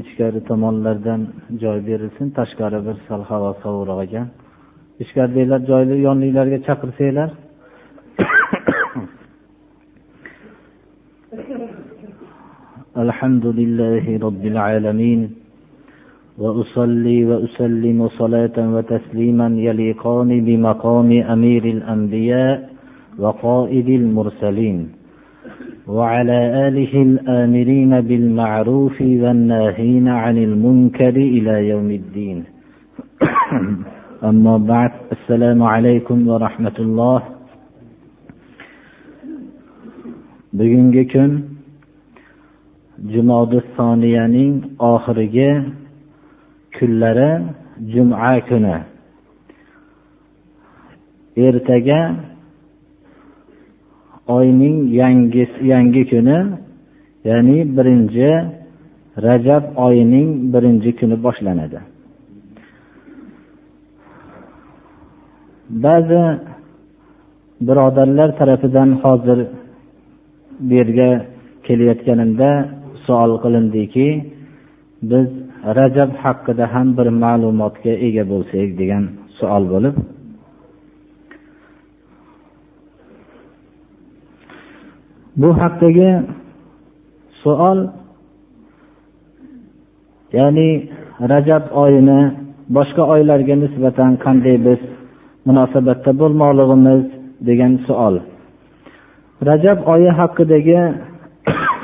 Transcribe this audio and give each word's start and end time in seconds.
ichkari 0.00 0.40
tomonlardan 0.48 1.22
joy 1.62 1.78
berilsin 1.88 2.28
tashqari 2.38 2.78
bir 2.86 2.96
sal 3.08 3.22
havo 3.30 3.50
sovuqroq 3.62 4.00
ekan 4.06 4.26
ichkaridagilar 5.02 5.60
joyni 5.70 5.96
yoninglarga 6.06 6.58
chaqirsanglar 6.68 7.30
الحمد 13.04 13.46
لله 13.60 14.04
رب 14.26 14.44
العالمين 14.52 15.20
وأصلي 16.42 17.18
وأسلم 17.30 17.98
صلاة 18.20 18.56
وتسليما 18.74 19.48
يليقان 19.68 20.30
بمقام 20.46 21.10
أمير 21.34 21.64
الأنبياء 21.76 22.56
وقائد 23.22 23.88
المرسلين 24.00 24.78
وعلى 25.88 26.38
آله 26.68 26.92
الآمرين 27.08 28.00
بالمعروف 28.00 28.96
والناهين 29.00 30.08
عن 30.08 30.36
المنكر 30.38 31.16
إلى 31.36 31.68
يوم 31.68 31.90
الدين 31.90 32.44
أما 34.30 34.56
بعد 34.58 34.90
السلام 35.12 35.62
عليكم 35.62 36.28
ورحمة 36.28 36.76
الله 36.78 37.20
bugungi 40.56 41.04
kun 41.12 41.32
jumodi 43.12 43.60
soniyaning 43.76 44.78
oxirgi 44.80 45.50
kunlari 46.76 47.30
juma 47.92 48.40
kuni 48.48 48.76
ertaga 51.46 52.00
oyning 54.27 54.75
yangi 55.01 55.43
yangi 55.73 56.03
kuni 56.11 56.37
ya'ni 57.29 57.57
birinchi 57.77 58.29
rajab 59.25 59.63
oyining 59.85 60.29
birinchi 60.53 60.91
kuni 60.99 61.15
boshlanadi. 61.25 61.79
Ba'zi 65.85 66.21
birodarlar 67.67 68.29
tarafidan 68.39 68.89
hozir 69.03 69.39
bu 70.67 70.73
yerga 70.79 71.09
kelayotganimda 71.65 72.49
savol 73.05 73.33
qilindiki 73.43 74.07
biz 75.11 75.27
rajab 75.79 76.11
haqida 76.23 76.65
ham 76.73 76.87
bir 76.97 77.07
ma'lumotga 77.23 77.93
ega 78.07 78.23
bo'lsak 78.31 78.69
degan 78.81 79.03
savol 79.39 79.63
bo'lib 79.73 79.95
bu 85.41 85.49
haqdagi 85.61 86.11
savol 87.43 87.79
ya'ni 90.37 90.69
rajab 91.31 91.63
oyini 91.83 92.19
boshqa 92.75 93.03
oylarga 93.13 93.55
nisbatan 93.63 94.11
qanday 94.23 94.57
biz 94.67 94.81
munosabatda 95.47 96.11
bo'lmoqligimiz 96.21 97.01
degan 97.47 97.73
savol 97.87 98.15
rajab 99.49 99.79
oyi 99.93 100.09
haqidagi 100.19 100.79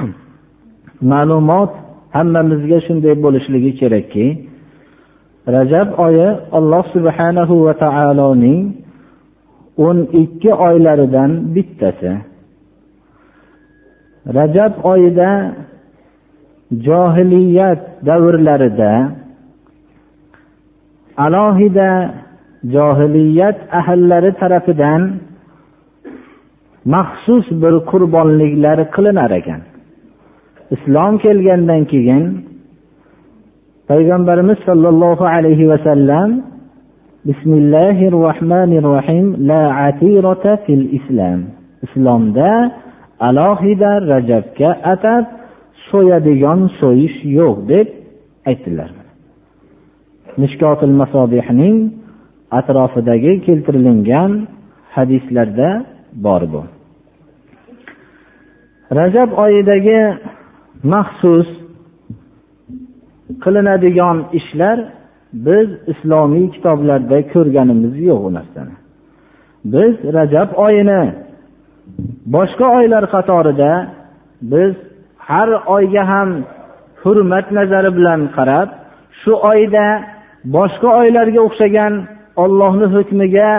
ma'lumot 1.12 1.72
hammamizga 2.18 2.80
shunday 2.88 3.16
bo'lishligi 3.26 3.72
kerakki 3.80 4.26
rajab 5.56 5.88
oyi 6.06 6.28
alloh 6.58 6.84
subhanahu 6.96 7.56
va 7.66 7.74
taoloning 7.84 8.62
o'n 9.88 9.98
ikki 10.24 10.52
oylaridan 10.68 11.32
bittasi 11.56 12.12
rajab 14.34 14.74
oyida 14.84 15.56
johiliyat 16.72 17.80
davrlarida 18.06 19.12
alohida 21.18 22.14
johiliyat 22.64 23.58
ahllari 23.80 24.32
tarafidan 24.42 25.02
maxsus 26.86 27.46
bir 27.62 27.74
qurbonliklar 27.92 28.80
qilinar 28.96 29.32
ekan. 29.40 29.62
Islom 30.76 31.14
kelgandan 31.24 31.82
keyin 31.92 32.24
payg'ambarimiz 33.90 34.60
sollallohu 34.68 35.26
alayhi 35.36 35.70
vasallam 35.72 36.30
bismillahi 37.28 38.12
rohmanir 38.12 38.84
rohim 38.94 39.48
la 39.50 39.64
atirata 39.88 40.58
fil 40.66 40.86
islam. 41.00 41.40
Islomda 41.86 42.52
alohida 43.20 43.92
rajabga 44.14 44.70
atab 44.94 45.26
so'yadigan 45.90 46.62
so'yish 46.80 47.18
yo'q 47.40 47.58
deb 47.72 47.88
aytdilar. 48.50 48.92
Mishkotil 50.42 50.94
masobihning 51.02 51.78
atrofidagi 52.60 53.34
keltirilgan 53.46 54.32
hadislarda 54.96 55.70
bor 56.26 56.42
bu. 56.54 56.62
Rajab 59.00 59.30
oyidagi 59.44 60.00
maxsus 60.94 61.48
qilinadigan 63.44 64.18
ishlar 64.40 64.78
biz 65.34 65.70
islomiy 65.92 66.46
kitoblarda 66.56 67.18
ko'rganimiz 67.34 67.94
yo'q 68.10 68.22
u 68.28 68.30
narsani. 68.38 68.76
Biz 69.74 69.94
rajab 70.18 70.50
oyini 70.66 71.02
boshqa 72.36 72.66
oylar 72.78 73.04
qatorida 73.14 73.72
biz 74.52 74.74
har 75.30 75.50
oyga 75.76 76.04
ham 76.12 76.30
hurmat 77.02 77.46
nazari 77.58 77.92
bilan 77.98 78.22
qarab 78.38 78.68
shu 79.22 79.32
oyda 79.52 79.86
boshqa 80.56 80.90
oylarga 81.02 81.40
o'xshagan 81.48 81.94
ollohni 82.44 82.88
hukmiga 82.96 83.50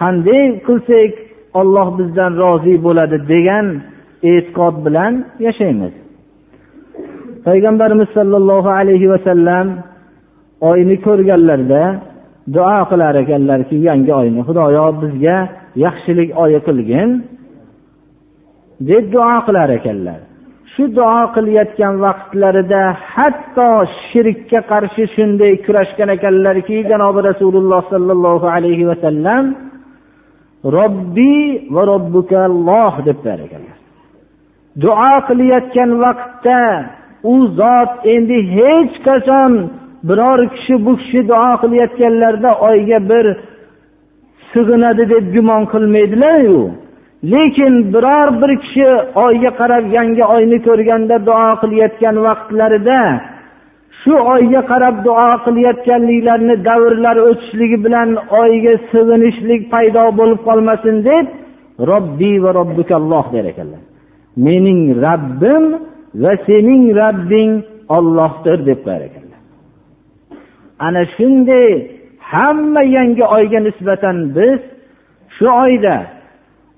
qanday 0.00 0.44
qilsak 0.66 1.12
olloh 1.60 1.88
bizdan 1.98 2.32
rozi 2.42 2.74
bo'ladi 2.86 3.16
degan 3.32 3.66
e'tiqod 4.30 4.76
bilan 4.86 5.12
yashaymiz. 5.46 5.94
Payg'ambarimiz 7.46 8.08
sollallohu 8.16 8.70
alayhi 8.80 9.10
vasallam 9.12 9.66
oyni 10.70 10.96
ko'rganlarida 11.06 11.82
duo 12.54 12.78
qilar 12.90 13.14
ekanlarki 13.22 13.76
yangi 13.88 14.12
oyni 14.20 14.40
xudoyo 14.48 14.86
bizga 15.02 15.36
yaxshilik 15.84 16.30
oyi 16.42 16.58
qilgin. 16.66 17.10
Deb 18.88 19.04
duo 19.12 19.36
qilar 19.46 19.68
ekanlar. 19.78 20.20
Shu 20.72 20.84
duo 20.96 21.20
qilayotgan 21.34 21.94
vaqtlarida 22.04 22.82
hatto 23.14 23.70
shirkka 24.08 24.60
qarshi 24.70 25.04
shunday 25.14 25.52
kurashgan 25.64 26.08
ekanlarki 26.16 26.76
janobi 26.90 27.20
rasululloh 27.30 27.80
sollallohu 27.92 28.46
alayhi 28.56 28.88
vasallam 28.90 29.44
robbiy 30.76 31.44
va 31.74 31.82
robbukalloh 31.92 32.92
debdilar 33.06 33.38
ekanlar. 33.46 33.76
Duo 34.82 35.12
qilayotgan 35.28 35.90
vaqtda 36.04 36.60
u 37.32 37.34
zot 37.60 37.92
endi 38.14 38.38
hech 38.56 38.94
qachon 39.06 39.52
biror 40.08 40.40
kishi 40.54 40.74
bu 40.84 40.92
kishi 41.00 41.20
duo 41.30 41.50
qilayotganlarida 41.62 42.50
oyga 42.68 42.98
bir 43.10 43.26
sig'inadi 44.52 45.04
deb 45.12 45.24
gumon 45.34 45.62
qilmaydilaru 45.72 46.62
lekin 47.24 47.94
biror 47.94 48.28
bir 48.42 48.52
kishi 48.62 48.88
oyga 49.14 49.50
qarab 49.60 49.84
yangi 49.96 50.24
oyni 50.24 50.58
ko'rganda 50.66 51.16
duo 51.26 51.48
qilayotgan 51.62 52.16
vaqtlarida 52.26 53.00
shu 54.00 54.14
oyga 54.34 54.60
qarab 54.72 54.96
duo 55.06 55.28
qilayotganliklarini 55.44 56.56
davrlar 56.68 57.16
o'tishligi 57.28 57.78
bilan 57.84 58.08
oyga 58.42 58.74
sig'inishlik 58.90 59.62
paydo 59.72 60.04
bo'lib 60.18 60.40
qolmasin 60.48 60.96
deb 61.10 61.26
robbiy 61.90 62.36
va 62.44 62.50
robbikalloh 62.60 63.24
der 63.34 63.44
ekanlar. 63.52 63.82
Mening 64.46 64.80
rabbim 65.06 65.64
va 66.22 66.32
sening 66.46 66.84
rabbing 67.00 67.52
ollohdir 67.96 68.58
deb 68.68 68.78
qo'yar 68.84 69.02
ekanlar. 69.08 69.40
Ana 70.86 71.02
shunday 71.16 71.68
hamma 72.32 72.82
yangi 72.96 73.24
oyga 73.36 73.60
nisbatan 73.68 74.16
biz 74.36 74.60
shu 75.36 75.46
oyda 75.64 75.96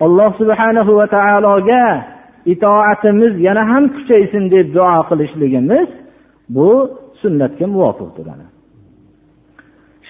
alloh 0.01 0.31
subhanahu 0.41 0.97
va 0.99 1.07
taologa 1.07 2.05
itoatimiz 2.47 3.35
yana 3.47 3.63
ham 3.71 3.85
kuchaysin 3.95 4.51
deb 4.51 4.67
duo 4.75 4.99
qilishligimiz 5.09 5.89
bu 6.55 6.71
sunnatga 7.23 7.67
muvofiqdir 7.75 8.27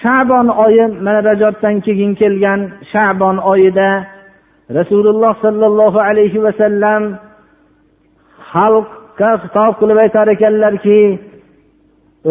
shabon 0.02 0.48
oyi 0.64 0.84
mana 1.04 1.20
rajobdan 1.31 1.76
keyin 1.86 2.12
kelgan 2.20 2.60
shabon 2.92 3.36
oyida 3.52 3.90
rasululloh 4.78 5.32
sollallohu 5.44 5.98
alayhi 6.08 6.42
vasallam 6.46 7.02
xalqqa 8.52 9.31
xitob 9.42 9.72
qilib 9.81 9.98
aytar 10.04 10.26
ekanlarki 10.34 11.00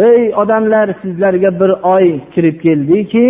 ey 0.10 0.22
odamlar 0.42 0.88
sizlarga 1.02 1.52
bir 1.62 1.72
oy 1.96 2.08
kirib 2.34 2.58
keldiki 2.66 3.28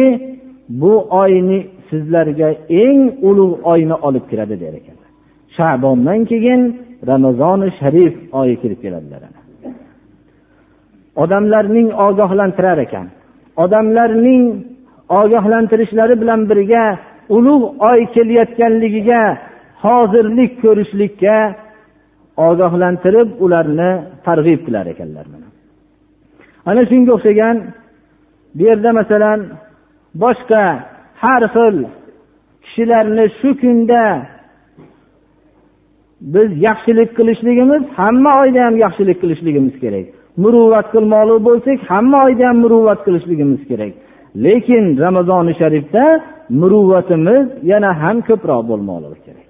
bu 0.81 0.93
oyni 1.21 1.59
sizlarga 1.89 2.49
eng 2.83 2.99
ulug' 3.29 3.59
oyni 3.71 3.95
olib 4.07 4.25
kiradi 4.31 4.55
der 4.63 4.73
ekanlar 4.79 5.09
shabondan 5.57 6.21
keyin 6.31 6.61
ramazoni 7.09 7.69
sharif 7.79 8.13
oyi 8.39 8.55
kirib 8.61 8.79
keladilar 8.85 9.21
odamlarning 11.15 11.87
ogohlantirar 12.07 12.77
ekan. 12.85 13.07
Odamlarning 13.63 14.43
ogohlantirishlari 15.09 16.15
bilan 16.21 16.41
birga 16.49 16.85
ulug' 17.35 17.65
oy 17.89 17.99
kelayotganligiga 18.15 19.21
hozirlik 19.83 20.51
ko'rishlikka 20.63 21.37
ogohlantirib 22.47 23.29
ularni 23.45 23.91
targ'ib 24.25 24.61
qilar 24.65 24.85
ekanlar 24.93 25.25
ana 26.69 26.81
shunga 26.89 27.11
o'xshagan 27.17 27.57
bu 28.55 28.63
yerda 28.69 28.89
masalan 28.99 29.39
boshqa 30.23 30.63
har 31.23 31.43
xil 31.55 31.77
kishilarni 32.63 33.25
shu 33.39 33.49
kunda 33.61 34.03
biz 36.33 36.49
yaxshilik 36.67 37.09
qilishligimiz 37.17 37.83
hamma 37.99 38.31
oyda 38.41 38.59
ham 38.65 38.75
yaxshilik 38.85 39.17
qilishligimiz 39.23 39.75
kerak. 39.83 40.05
Muruvvat 40.43 40.87
qilmoqli 40.93 41.35
bo'lsak 41.47 41.77
hamma 41.91 42.17
oyda 42.27 42.43
ham 42.49 42.57
muruvvat 42.63 42.99
qilishligimiz 43.05 43.61
kerak. 43.69 43.93
Lekin 44.45 44.85
ramazoni 45.03 45.53
sharifda 45.61 46.05
muruvvatimiz 46.61 47.45
yana 47.71 47.91
ham 48.01 48.17
ko'proq 48.27 48.61
bo'lmoqligi 48.69 49.19
kerak. 49.27 49.45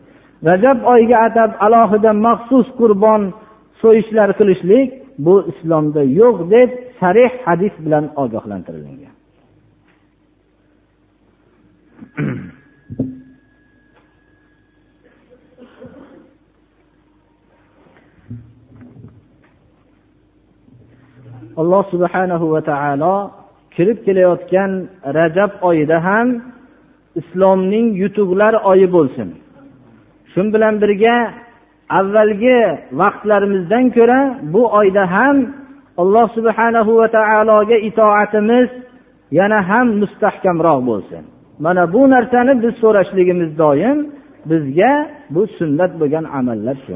Rajab 0.49 0.77
oyiga 0.93 1.17
atab 1.27 1.51
alohida 1.65 2.11
maxsus 2.27 2.67
qurbon 2.79 3.21
so'yishlar 3.81 4.29
qilishlik 4.39 4.89
bu 5.25 5.35
islomda 5.51 6.01
yo'q 6.19 6.37
deb 6.53 6.69
sarih 6.99 7.31
hadis 7.45 7.73
bilan 7.85 8.05
ogohlantirilgan 8.23 9.02
alloh 21.61 21.83
subhanahu 21.93 22.45
va 22.53 22.61
taolo 22.71 23.15
kirib 23.75 23.97
kelayotgan 24.05 24.71
rajab 25.17 25.51
oyida 25.69 25.97
ham 26.07 26.27
islomning 27.19 27.87
yutuqlar 28.01 28.53
oyi 28.71 28.87
bo'lsin. 28.95 29.29
Shu 30.31 30.41
bilan 30.53 30.75
birga 30.83 31.17
avvalgi 31.99 32.59
vaqtlarimizdan 33.01 33.85
ko'ra 33.97 34.19
bu 34.53 34.63
oyda 34.79 35.03
ham 35.15 35.37
alloh 36.01 36.27
subhanahu 36.37 36.91
va 36.99 37.07
taologa 37.17 37.77
itoatimiz 37.89 38.69
yana 39.39 39.59
ham 39.69 39.87
mustahkamroq 40.01 40.79
bo'lsin. 40.89 41.23
Mana 41.59 41.93
bu 41.93 42.09
narsani 42.09 42.63
biz 42.63 42.73
so'rashligimiz 42.81 43.57
doim 43.57 44.07
bizga 44.45 44.93
bu 45.29 45.47
sunnat 45.57 45.91
bo'lgan 45.99 46.23
amallar 46.23 46.77
shu 46.85 46.93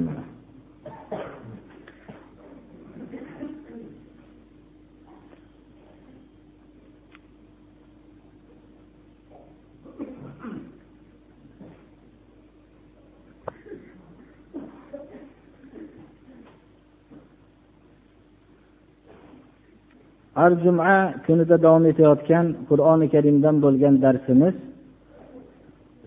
har 20.37 20.51
juma 20.63 20.95
kunida 21.25 21.57
davom 21.65 21.83
etayotgan 21.91 22.45
qur'oni 22.69 23.07
karimdan 23.13 23.55
bo'lgan 23.65 23.95
darsimiz 24.05 24.55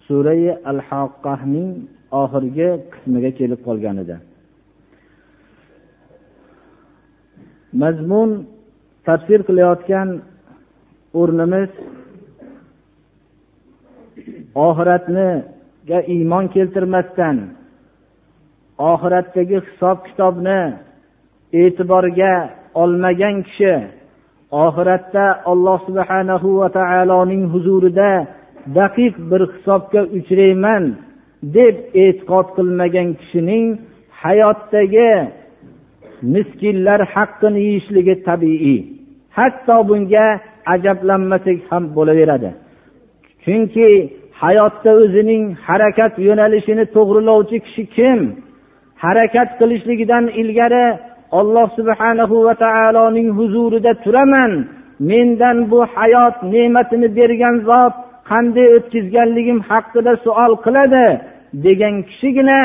surai 0.07 0.45
al 0.71 0.79
haqqahning 0.89 1.71
oxirgi 2.23 2.69
qismiga 2.93 3.31
kelib 3.39 3.61
qolgan 3.67 3.97
edi 4.05 4.17
mazmun 7.83 8.31
tafsir 9.07 9.41
qilayotgan 9.49 10.09
o'rnimiz 11.21 11.71
oxiratniga 14.67 15.99
iymon 16.15 16.45
keltirmasdan 16.55 17.37
oxiratdagi 18.93 19.59
hisob 19.69 19.99
kitobni 20.09 20.61
e'tiborga 21.63 22.35
olmagan 22.83 23.37
kishi 23.49 23.75
oxiratda 24.53 25.27
alloh 25.51 25.79
subhanahu 25.87 26.49
va 26.61 26.69
taoloning 26.79 27.45
huzurida 27.53 28.11
daqiq 28.79 29.15
bir 29.31 29.43
hisobga 29.53 30.01
uchrayman 30.19 30.85
deb 31.57 31.75
e'tiqod 32.05 32.47
qilmagan 32.57 33.09
kishining 33.21 33.67
hayotdagi 34.23 35.13
miskinlar 36.35 37.01
haqqini 37.15 37.61
yeyishligi 37.69 38.15
tabiiy. 38.29 38.79
Hatto 39.37 39.77
bunga 39.89 40.27
ajablanmasak 40.75 41.59
ham 41.71 41.85
bo'laveradi. 41.97 42.51
Chunki 43.45 43.89
hayotda 44.43 44.91
o'zining 45.03 45.43
harakat 45.67 46.13
yo'nalishini 46.29 46.85
to'g'rilovchi 46.97 47.59
kishi 47.67 47.83
kim? 47.97 48.21
Harakat 49.05 49.49
qilishligidan 49.61 50.25
ilgari 50.41 50.85
olloh 51.39 51.69
subhanahu 51.79 52.37
va 52.47 52.55
taoloning 52.65 53.29
huzurida 53.39 53.93
turaman. 54.05 54.53
Mendan 55.11 55.59
bu 55.71 55.81
hayot 55.95 56.37
ne'matini 56.53 57.09
bergan 57.19 57.57
zot 57.69 57.95
qanday 58.31 58.67
o'tkazganligim 58.77 59.59
haqida 59.71 60.13
suol 60.25 60.53
qiladi 60.65 61.07
degan 61.65 61.95
kishigina 62.09 62.61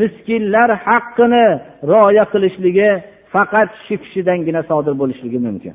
miskinlar 0.00 0.70
haqqini 0.86 1.46
rioya 1.90 2.24
qilishligi 2.32 2.90
faqat 3.32 3.70
shu 3.86 3.94
kishidangina 4.02 4.62
sodir 4.70 4.94
bo'lishligi 5.00 5.38
mumkin. 5.46 5.74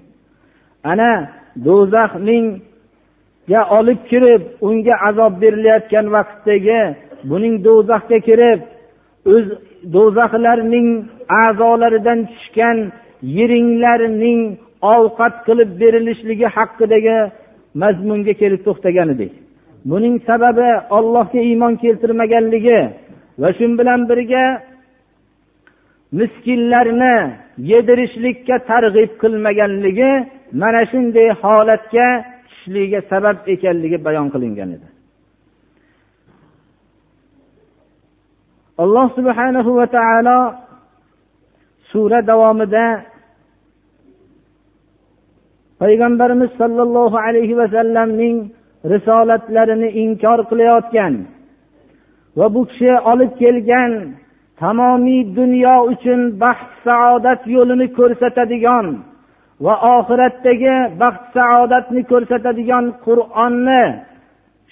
Ana 0.91 1.11
do'zaxningga 1.65 3.61
olib 3.77 3.99
kirib 4.09 4.41
unga 4.67 4.95
azob 5.09 5.33
berilayotgan 5.43 6.05
vaqtdagi 6.15 6.81
buning 7.29 7.55
do'zaxga 7.67 8.17
kirib 8.27 8.59
o'z 9.33 9.45
do'zaxlarning 9.93 10.89
a'zolaridan 11.43 12.19
tushgan 12.31 12.77
yiringlarning 13.35 14.41
ovqat 14.95 15.35
qilib 15.47 15.69
berilishligi 15.81 16.47
haqidagi 16.55 17.17
mazmunga 17.81 18.33
kelib 18.41 18.61
to'xtagan 18.67 19.07
edik 19.15 19.33
buning 19.89 20.15
sababi 20.29 20.69
ollohga 20.97 21.41
iymon 21.49 21.73
keltirmaganligi 21.83 22.79
va 23.41 23.49
shu 23.57 23.65
bilan 23.79 24.01
birga 24.09 24.45
miskinlarni 26.19 27.15
yedirishlikka 27.71 28.55
targ'ib 28.71 29.11
qilmaganligi 29.21 30.11
mana 30.61 30.81
shunday 30.91 31.29
holatga 31.41 32.07
tushishligiga 32.47 32.99
sabab 33.11 33.37
ekanligi 33.53 33.97
bayon 34.07 34.27
qilingan 34.33 34.69
edi. 34.75 34.87
Alloh 38.83 39.07
subhanahu 39.17 39.69
va 39.79 39.87
taolo 39.97 40.39
sura 41.91 42.19
davomida 42.31 42.87
payg'ambarimiz 45.81 46.51
sollallohu 46.61 47.17
alayhi 47.27 47.57
vasallamning 47.61 48.37
risolatlarini 48.93 49.89
inkor 50.03 50.39
qilayotgan 50.49 51.13
va 52.37 52.47
bu 52.53 52.61
kishi 52.69 52.91
olib 53.11 53.31
kelgan 53.41 53.91
tamomiy 54.61 55.21
dunyo 55.39 55.75
uchun 55.91 56.19
baxt 56.43 56.71
saodat 56.85 57.41
yo'lini 57.55 57.87
ko'rsatadigan 57.97 58.87
va 59.65 59.75
oxiratdagi 59.95 60.75
baxt 61.01 61.25
saodatni 61.37 62.01
ko'rsatadigan 62.11 62.85
qur'onni 63.05 63.83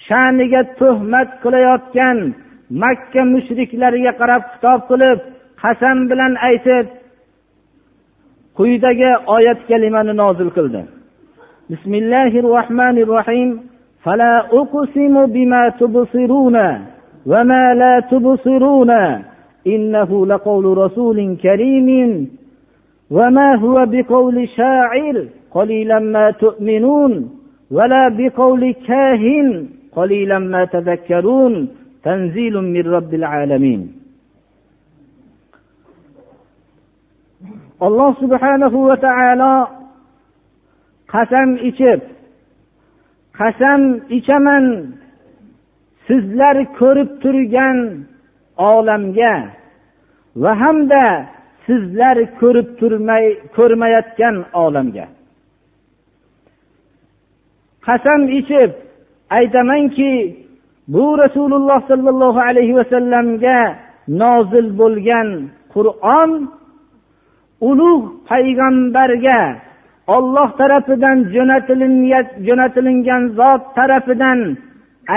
sha'niga 0.07 0.61
tuhmat 0.79 1.29
qilayotgan 1.43 2.17
makka 2.82 3.20
mushriklariga 3.34 4.12
qarab 4.20 4.42
xitob 4.52 4.80
qilib 4.90 5.18
qasam 5.62 5.98
bilan 6.10 6.32
aytib 6.48 6.86
quyidagi 8.58 9.10
oyat 9.36 9.58
kalimani 9.68 10.12
nozil 10.22 10.50
qildi 10.56 10.82
bismillahi 11.70 12.38
rohmanir 12.50 13.08
rohim 13.16 13.50
فلا 14.04 14.34
أقسم 14.60 15.26
بما 15.26 15.68
تبصرون 15.68 16.56
وما 17.26 17.74
لا 17.74 18.00
تبصرون 18.00 18.90
إنه 19.66 20.26
لقول 20.26 20.78
رسول 20.78 21.36
كريم 21.36 21.88
وما 23.10 23.54
هو 23.54 23.86
بقول 23.86 24.48
شاعر 24.48 25.24
قليلا 25.50 25.98
ما 25.98 26.30
تؤمنون 26.30 27.30
ولا 27.70 28.08
بقول 28.08 28.74
كاهن 28.86 29.68
قليلا 29.96 30.38
ما 30.38 30.64
تذكرون 30.64 31.68
tanzilun 32.05 32.65
min 32.75 32.85
robbil 32.95 33.25
alamin 33.27 33.81
alloh 37.85 38.11
subhanahu 38.23 38.77
va 38.89 38.97
taolo 39.07 39.55
qasam 41.13 41.49
ichib 41.69 41.99
qasam 43.39 43.81
ichaman 44.17 44.65
sizlar 46.07 46.57
ko'rib 46.79 47.09
turgan 47.23 47.77
olamga 48.73 49.35
va 50.43 50.51
hamda 50.61 51.05
sizlar 51.65 52.17
ko'rib 52.39 52.67
turmay 52.79 53.25
ko'rmayotgan 53.55 54.35
olamga. 54.63 55.05
Qasam 57.87 58.21
ichib 58.39 58.71
aytamanki 59.37 60.11
bu 60.87 61.17
rasululloh 61.23 61.79
sollallohu 61.87 62.39
alayhi 62.39 62.75
vasallamga 62.75 63.59
nozil 64.07 64.67
bo'lgan 64.81 65.27
qur'on 65.73 66.31
ulug' 67.69 68.05
payg'ambarga 68.29 69.41
olloh 70.15 70.49
tarafidan 70.59 71.17
jo'natilingan 72.47 73.23
zot 73.39 73.61
tarafidan 73.77 74.39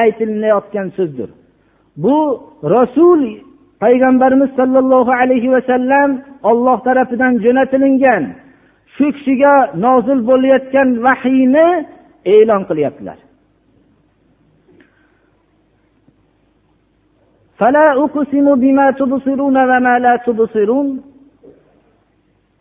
aytilayotgan 0.00 0.88
so'zdir. 0.96 1.30
Bu 2.02 2.18
rasul 2.76 3.20
payg'ambarimiz 3.82 4.50
sollallohu 4.58 5.12
alayhi 5.22 5.52
vasallam 5.54 6.10
olloh 6.50 6.78
tarafidan 6.88 7.32
jo'natilingan 7.44 8.22
shu 8.94 9.06
kishiga 9.16 9.54
nozil 9.84 10.20
bo'layotgan 10.30 10.88
vahiyni 11.04 11.68
e'lon 12.34 12.62
qilyaptilar. 12.68 13.18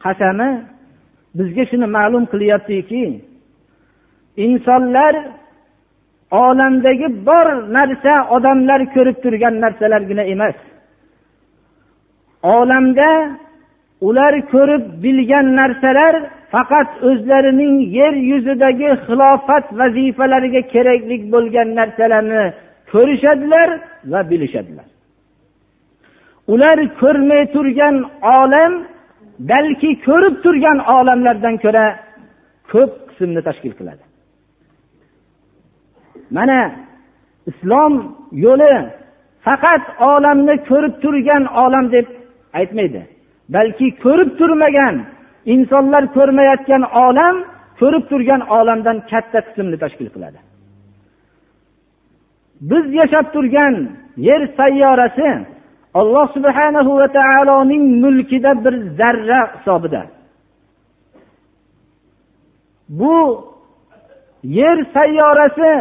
Qasami 0.04 0.50
bizga 1.38 1.64
shuni 1.70 1.88
ma'lum 1.98 2.24
qilyaptiki 2.32 3.04
insonlar 4.46 5.14
olamdagi 6.44 7.08
bor 7.28 7.48
narsa 7.78 8.14
odamlar 8.36 8.82
ko'rib 8.96 9.18
turgan 9.24 9.56
narsalargina 9.64 10.24
emas. 10.34 10.58
Olamda 12.58 13.10
ular 14.08 14.34
ko'rib 14.54 14.84
bilgan 15.04 15.48
narsalar 15.60 16.16
faqat 16.54 16.90
o'zlarining 17.10 17.76
yer 17.98 18.14
yuzidagi 18.32 18.90
xilofat 19.06 19.66
vazifalariga 19.80 20.62
kerakli 20.74 21.16
bo'lgan 21.34 21.70
narsalarni 21.80 22.46
ko'rishadilar 22.96 23.70
va 24.12 24.22
bilishadilar. 24.32 24.88
Ular 26.54 26.78
ko'rmay 27.02 27.44
turgan 27.56 27.96
olam 28.40 28.74
balki 29.52 29.92
ko'rib 30.08 30.36
turgan 30.44 30.78
olamlardan 30.98 31.56
ko'ra 31.64 31.86
ko'p 32.72 32.92
qismni 33.10 33.42
tashkil 33.48 33.74
qiladi. 33.80 34.04
Mana 36.38 36.60
islom 37.52 37.94
yo'li 38.46 38.74
faqat 39.46 39.84
olamni 40.14 40.56
ko'rib 40.70 40.96
turgan 41.04 41.44
olam 41.64 41.86
deb 41.96 42.08
aytmaydi 42.60 43.02
balki 43.56 43.88
ko'rib 44.06 44.30
turmagan 44.40 44.96
insonlar 45.54 46.04
ko'rmayotgan 46.18 46.84
olam 47.06 47.36
ko'rib 47.80 48.04
turgan 48.12 48.42
olamdan 48.58 48.98
katta 49.12 49.40
qismni 49.48 49.78
tashkil 49.84 50.10
qiladi. 50.16 50.40
Biz 52.70 52.86
yashab 53.00 53.26
turgan 53.34 53.76
yer 54.28 54.42
sayyorasi 54.58 55.30
alloh 56.00 56.28
subhanahu 56.36 56.92
va 57.00 57.08
taoloning 57.20 57.84
mulkida 58.04 58.52
bir 58.66 58.76
zarra 59.00 59.42
hisobida. 59.56 60.02
Bu 62.90 63.46
yer 64.44 64.78
sayyorasi 64.94 65.72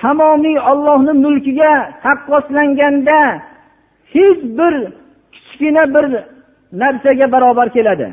tamomiy 0.00 0.58
ollohni 0.70 1.12
mulkiga 1.24 1.74
taqqoslanganda 2.04 3.20
hech 4.14 4.40
bir 4.58 4.74
kichkina 5.32 5.84
bir 5.94 6.06
narsaga 6.80 7.32
barobar 7.32 7.68
keladi. 7.76 8.08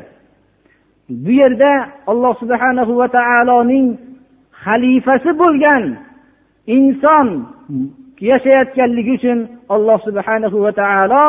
Bu 1.08 1.30
yerda 1.30 1.72
alloh 2.06 2.34
subhanahu 2.42 2.92
va 3.00 3.08
taoloning 3.18 3.86
xalifasi 4.64 5.30
bo'lgan 5.42 5.84
inson 6.66 7.28
yashayotganligi 8.30 9.12
uchun 9.18 9.38
alloh 9.74 9.98
subhanahu 10.08 10.56
va 10.64 10.72
taolo 10.80 11.24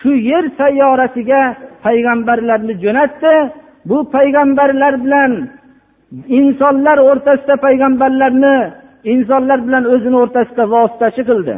shu 0.00 0.10
yer 0.30 0.44
sayyorasiga 0.60 1.42
payg'ambarlarni 1.84 2.74
jo'natdi. 2.84 3.34
Bu 3.88 3.98
payg'ambarlar 4.16 4.94
bilan 5.04 5.32
insonlar 6.38 6.98
o'rtasida 7.08 7.54
payg'ambarlarni 7.66 8.56
insonlar 9.12 9.58
bilan 9.66 9.84
o'zini 9.94 10.16
o'rtasida 10.22 10.64
vositachi 10.74 11.22
qildi. 11.30 11.56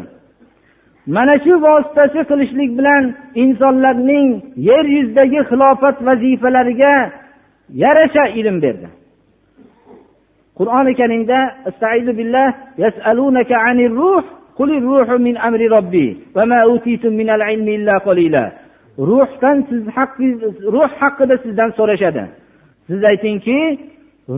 Mana 1.15 1.35
shu 1.45 1.53
vositachi 1.67 2.21
qilishlik 2.31 2.71
bilan 2.79 3.03
insonlarning 3.43 4.29
yer 4.69 4.85
yuzidagi 4.97 5.41
xilofat 5.51 5.97
vazifalariga 6.09 6.95
yarasha 7.83 8.25
ilm 8.41 8.57
berdi. 8.65 8.89
Qur'oni 10.59 10.93
karimda 11.01 11.39
ruhdan 19.09 19.57
siz 19.69 19.83
ruh 20.75 20.91
haqida 21.01 21.37
sizdan 21.45 21.71
so'rashadi. 21.79 22.23
Siz 22.89 23.01
aytingki 23.11 23.59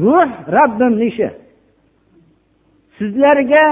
ruh 0.05 0.29
rabbimni 0.57 1.07
ishi 1.13 1.29
sizlarga 2.99 3.65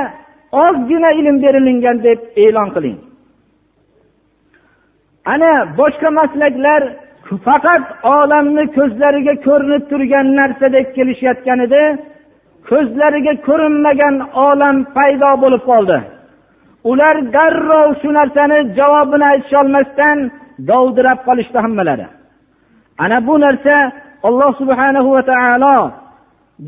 ozgina 0.64 1.10
ilm 1.20 1.36
berilingan 1.42 1.96
deb 2.06 2.20
e'lon 2.44 2.68
qiling. 2.74 2.98
Ana 5.32 5.52
boshqa 5.78 6.08
maslaklar 6.20 6.82
faqat 7.46 7.84
olamni 8.16 8.64
ko'zlariga 8.76 9.34
ko'rinib 9.46 9.82
turgan 9.90 10.26
narsa 10.38 10.66
deb 10.76 10.86
kelishayotgan 10.96 11.58
edi. 11.66 11.82
Ko'zlariga 12.70 13.34
ko'rinmagan 13.48 14.16
olam 14.48 14.76
paydo 14.96 15.30
bo'lib 15.42 15.62
qoldi. 15.70 15.98
Ular 16.84 17.16
darrov 17.34 17.90
shu 18.00 18.08
narsani 18.18 18.58
javobini 18.78 19.26
aytisholmasdan 19.32 20.18
dovdirab 20.68 21.18
qolishdi 21.26 21.58
hammalari. 21.64 22.06
Ana 22.98 23.26
bu 23.26 23.34
narsa 23.40 23.74
alloh 24.28 24.50
subhanahu 24.60 25.08
va 25.16 25.22
taolo 25.30 25.76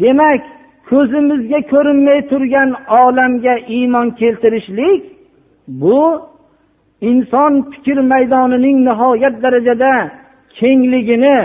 demak 0.03 0.43
ko'zimizga 0.91 1.61
ko'rinmay 1.73 2.21
turgan 2.31 2.71
olamga 3.01 3.55
iymon 3.77 4.07
keltirishlik 4.21 5.03
bu 5.83 6.01
inson 7.11 7.53
fikr 7.73 7.99
maydonining 8.13 8.79
nihoyat 8.89 9.35
darajada 9.45 9.93
kengligini 10.59 11.37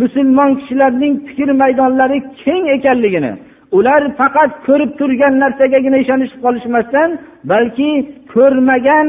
musulmon 0.00 0.50
kishilarning 0.58 1.14
fikr 1.26 1.48
maydonlari 1.62 2.18
keng 2.44 2.64
ekanligini 2.76 3.32
ular 3.72 4.02
faqat 4.18 4.50
ko'rib 4.66 4.90
turgan 4.98 5.34
narsagagina 5.42 5.98
ishonishib 6.04 6.40
qolishmasdan 6.46 7.10
balki 7.52 7.90
ko'rmagan 8.34 9.08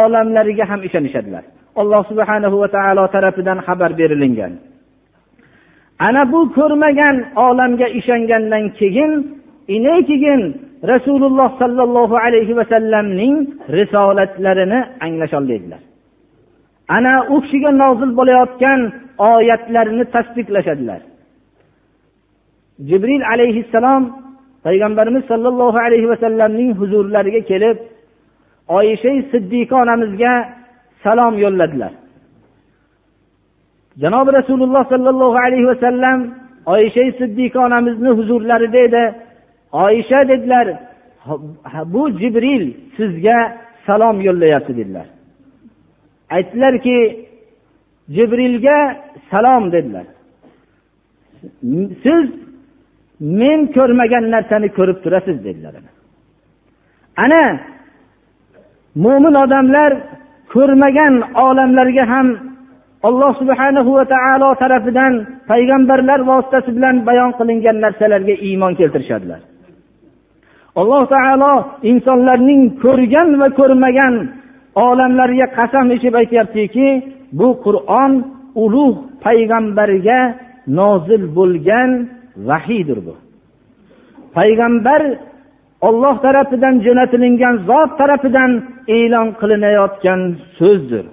olamlariga 0.00 0.64
ham 0.70 0.80
ishonishadilar. 0.88 1.44
Alloh 1.80 2.02
subhanahu 2.10 2.56
va 2.62 2.68
taolo 2.76 3.04
tarafidan 3.14 3.58
xabar 3.66 3.90
berilingan 4.00 4.52
ana 5.98 6.22
bu 6.32 6.40
ko'rmagan 6.56 7.16
olamga 7.46 7.86
ishongandan 7.98 8.64
keyin 8.78 9.12
keyin 10.08 10.42
rasululloh 10.92 11.50
sollallohu 11.62 12.16
alayhi 12.26 12.56
vasallamning 12.60 13.34
risolatlarini 13.78 14.80
anglasholmaydilar 15.06 15.80
ana 16.96 17.14
u 17.34 17.36
kishiga 17.44 17.70
nozil 17.82 18.10
bo'layotgan 18.18 18.80
oyatlarni 19.18 20.04
tasdiqlashadilar. 20.14 21.00
Jibril 22.78 23.22
alayhissalom 23.32 24.02
payg'ambarimiz 24.64 25.24
sollallohu 25.24 25.78
alayhi 25.86 26.08
vasallamning 26.08 26.70
huzurlariga 26.80 27.40
kelib 27.50 27.78
oyisha 28.68 29.10
siddiqa 29.32 29.74
onamizga 29.82 30.32
salom 31.04 31.34
yo'lladilar. 31.44 31.92
Janobi 34.02 34.30
rasululloh 34.32 34.82
sollallohu 34.92 35.38
alayhi 35.46 35.66
vasallam 35.66 36.18
oyisha 36.66 37.02
siddiqa 37.20 37.58
onamizni 37.66 38.08
huzurlarida 38.08 38.78
edi. 38.78 39.04
Oyisha 39.72 40.28
dedilar 40.28 40.66
bu 41.94 42.10
jibril 42.20 42.64
sizga 42.96 43.38
salom 43.86 44.20
yo'llayapti 44.20 44.76
dedilar. 44.76 45.06
Aytdilarki 46.30 47.26
jibrilga 48.16 48.78
salom 49.30 49.72
dedilar. 49.72 50.06
Siz 52.04 52.26
men 53.20 53.58
ko'rmagan 53.76 54.24
narsani 54.34 54.68
ko'rib 54.78 54.98
turasiz 55.04 55.36
dedilar 55.44 55.74
ana. 57.24 57.44
Mo'min 59.04 59.34
odamlar 59.44 59.90
ko'rmagan 60.54 61.14
olamlarga 61.46 62.04
ham 62.12 62.28
alloh 63.08 63.32
subhanahu 63.40 63.90
va 63.98 64.04
taolo 64.14 64.48
tarafidan 64.62 65.12
payg'ambarlar 65.50 66.20
vositasi 66.30 66.70
bilan 66.76 66.96
bayon 67.08 67.30
qilingan 67.38 67.76
narsalarga 67.84 68.34
iymon 68.48 68.72
keltirishadilar. 68.78 69.40
Alloh 70.80 71.02
taolo 71.14 71.52
insonlarning 71.90 72.62
ko'rgan 72.84 73.28
va 73.40 73.48
ko'rmagan 73.58 74.14
olamlarga 74.88 75.46
qasam 75.58 75.86
ichib 75.96 76.14
aytyaptiki 76.22 76.88
bu 77.38 77.48
qur'on 77.64 78.12
ulug' 78.64 78.98
payg'ambarga 79.24 80.20
nozil 80.78 81.22
bo'lgan 81.38 81.90
vahiydir 82.36 82.98
bu. 83.06 83.14
Payg'ambar 84.34 85.02
olloh 85.80 86.22
tarafidan 86.22 86.74
jo'natilingan 86.86 87.56
zot 87.68 87.90
tarafidan 87.98 88.50
e'lon 88.88 89.28
qilinayotgan 89.40 90.20
so'zdir. 90.58 91.06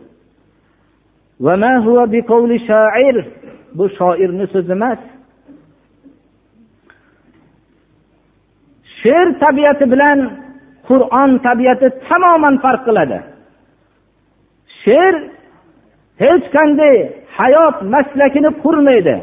Bu 3.78 3.86
shoirni 3.98 4.46
so'zi 4.54 4.72
emas. 4.72 5.02
She'r 9.02 9.28
tabiati 9.44 9.86
bilan 9.94 10.20
qur'on 10.88 11.32
tabiati 11.48 11.88
tamoman 12.10 12.56
farq 12.64 12.82
qiladi. 12.88 13.20
She'r 14.84 15.16
hech 16.24 16.46
qanday 16.56 16.96
hayot 17.38 17.78
maslakini 17.94 18.52
qurmaydi. 18.64 19.16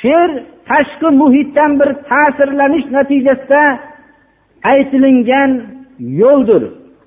She'r 0.00 0.30
tashqi 0.70 1.08
muhitdan 1.20 1.70
bir 1.80 1.90
ta'sirlanish 2.10 2.86
natijasida 2.96 3.62
aytilingan 4.72 5.50
yo'ldir 6.22 6.62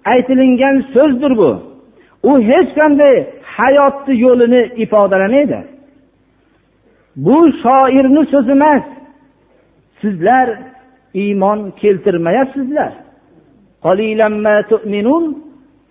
aytilingan 0.06 0.76
so'zdir 0.94 1.38
bu. 1.42 1.52
U 2.30 2.32
hech 2.50 2.70
qanday 2.80 3.16
hayotni 3.58 4.14
yo'lini 4.26 4.62
ifodalamaydi. 4.84 5.60
Bu 7.16 7.38
shoirni 7.64 8.24
so'zi 8.34 8.52
emas. 8.52 8.84
Sizlar 10.02 10.48
iymon 11.14 11.60
keltirmayapsizlar. 11.82 12.94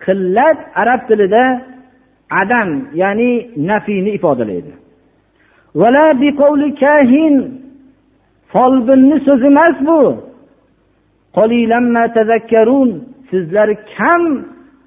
Qillat 0.04 0.58
arab 0.82 1.00
tilida 1.08 1.44
adam 2.42 2.68
ya'ni 2.94 3.30
nafiyni 3.56 4.10
ifodalaydi. 4.18 4.72
Folbinni 8.52 9.16
so'zi 9.26 9.46
emas 9.52 9.76
bu. 9.88 10.00
Sizlar 13.30 13.68
kam 13.96 14.22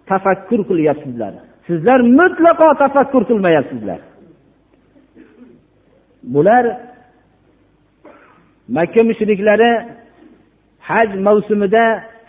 tafakkur 0.09 0.61
qilyapsizlar. 0.69 1.33
Sizlar 1.67 1.99
mutlaqo 2.19 2.67
tafakkur 2.83 3.23
qilmayapsizlar. 3.29 3.99
Bular 6.33 6.65
makka 8.77 9.01
mushriklari 9.09 9.71
haj 10.89 11.09
mavsumida 11.27 11.83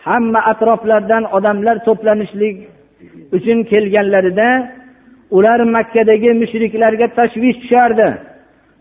hamma 0.06 0.40
atroflardan 0.52 1.24
odamlar 1.36 1.76
to'planishlik 1.86 2.56
uchun 3.36 3.58
kelganlarida 3.70 4.48
ular 5.36 5.60
makkadagi 5.76 6.30
mushriklarga 6.42 7.06
tashvish 7.18 7.58
tushardi. 7.62 8.08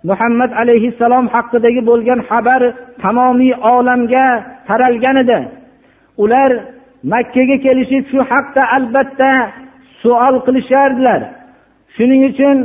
Muhammad 0.09 0.51
alayhissalom 0.61 1.25
haqidagi 1.35 1.81
bo'lgan 1.89 2.19
xabar 2.29 2.61
tamomiy 3.03 3.53
olamga 3.75 4.27
taralgan 4.67 5.17
edi. 5.23 5.39
Ular 6.23 6.51
makkaga 7.13 7.57
kelishib 7.65 8.03
shu 8.11 8.19
haqda 8.31 8.61
albatta 8.77 9.31
suol 10.01 10.35
qilishardilar. 10.45 11.21
Shuning 11.95 12.21
uchun 12.31 12.57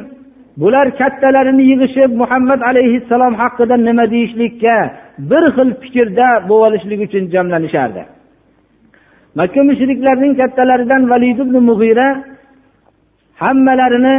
bular 0.60 0.86
kattalarini 1.00 1.64
yig'ishib 1.70 2.10
muhammad 2.22 2.60
alayhissalom 2.70 3.34
haqida 3.42 3.76
nima 3.88 4.04
deyishlikka 4.14 4.76
bir 5.30 5.44
xil 5.56 5.70
fikrda 5.82 6.28
bo'lishlik 6.50 7.00
uchun 7.06 7.24
jamlanishardi. 7.34 8.02
Makka 9.38 9.60
mushriklarning 9.70 10.32
kattalaridan 10.40 11.02
valid 11.12 11.38
ibn 11.44 11.56
mug'ira 11.70 12.08
hammalarini 13.42 14.16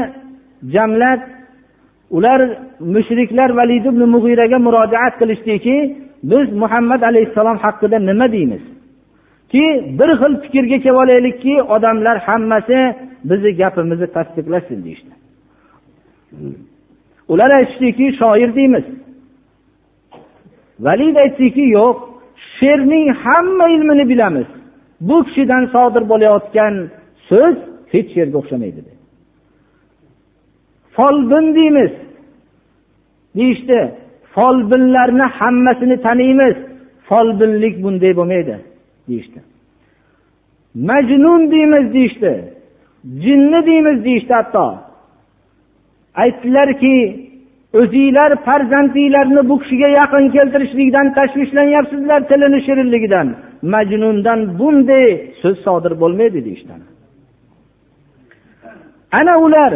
jamlab 0.73 1.21
ular 2.11 2.39
mushriklar 2.79 3.49
valid 3.59 3.85
ibn 3.85 4.01
mug'iraga 4.15 4.57
murojaat 4.67 5.13
qilishdiki 5.19 5.77
biz 6.31 6.53
muhammad 6.53 7.01
alayhissalom 7.01 7.57
haqida 7.57 7.99
nima 7.99 8.31
deymiz? 8.31 8.63
Ki 9.51 9.65
bir 9.99 10.09
xil 10.19 10.33
fikrga 10.43 10.77
kelib 10.83 10.97
olaylikki 11.03 11.53
odamlar 11.75 12.17
hammasi 12.27 12.79
bizni 13.29 13.51
gapimizni 13.61 14.07
tasdiqlasin 14.15 14.79
deyishdi. 14.85 15.13
Ular 17.27 17.49
aytishdiki 17.59 18.05
shoir 18.19 18.55
deymiz. 18.55 18.85
Valid 20.79 21.15
aytdiki 21.15 21.61
yo'q 21.77 21.97
she'rning 22.57 23.07
hamma 23.23 23.69
ilmini 23.75 24.09
bilamiz. 24.09 24.47
Bu 25.01 25.23
kishidan 25.23 25.65
sodir 25.73 26.03
bo'layotgan 26.11 26.73
so'z 27.29 27.55
hech 27.93 28.07
she'rga 28.13 28.37
o'xshamaydi 28.41 28.79
dedi. 28.87 28.96
Folbin 30.97 31.55
deymiz. 31.55 31.91
Deyishdi 33.35 33.79
folbinlarni 34.33 35.21
hammasini 35.39 36.01
taniymiz. 36.01 36.55
Folbinlik 37.09 37.83
bunday 37.83 38.15
bo'lmaydi 38.15 38.55
deyishdi. 39.07 39.39
Majnun 40.89 41.51
deymiz 41.51 41.93
deyishdi. 41.93 42.33
Jinni 43.23 43.65
deymiz 43.65 44.05
deyishdi 44.05 44.33
hatto. 44.33 44.65
Aytdilarki 46.15 46.95
o'zinglar 47.73 48.31
farzandinglarni 48.45 49.49
bu 49.49 49.59
kishiga 49.59 49.87
yaqin 49.87 50.25
keltirishlikdan 50.35 51.07
tashvishlanyapsizlar 51.17 52.27
tilini 52.29 52.59
shirinligidan. 52.65 53.27
Majnundan 53.73 54.39
bunday 54.59 55.07
so'z 55.41 55.57
sodir 55.65 55.93
bo'lmaydi 56.01 56.39
deyishdi 56.45 56.71
ana. 59.11 59.33
Ular 59.45 59.73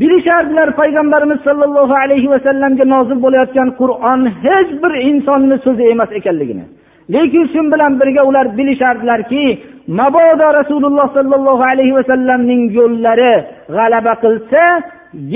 bilishardilar 0.00 0.68
payg'ambarimiz 0.80 1.40
sollallohu 1.48 1.94
alayhi 2.04 2.28
vasallamga 2.34 2.84
nozil 2.94 3.18
bo'layotgan 3.24 3.68
qur'on 3.80 4.20
hech 4.44 4.70
bir 4.82 4.92
insonni 5.10 5.56
so'zi 5.64 5.84
emas 5.94 6.10
ekanligini. 6.18 6.64
Lekin 7.14 7.44
shu 7.52 7.60
bilan 7.72 7.92
birga 8.00 8.22
ular 8.30 8.46
bilishardilarki 8.58 9.44
mabodo 10.00 10.46
rasululloh 10.58 11.06
sollallohu 11.16 11.64
alayhi 11.72 11.94
vasallamning 11.98 12.62
yo'llari 12.78 13.34
g'alaba 13.76 14.12
qilsa 14.24 14.62